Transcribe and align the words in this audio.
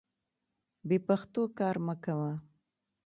بې 0.87 0.97
پښتو 1.07 1.41
کار 1.59 1.75
مه 1.85 1.95
کوه. 2.03 2.31